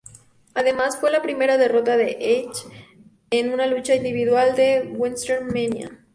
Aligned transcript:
Además, 0.55 0.97
fue 0.97 1.11
la 1.11 1.21
primera 1.21 1.59
derrota 1.59 1.95
de 1.95 2.17
Edge 2.19 2.65
en 3.29 3.53
una 3.53 3.67
lucha 3.67 3.93
individual 3.93 4.59
en 4.59 4.99
WrestleMania. 4.99 5.91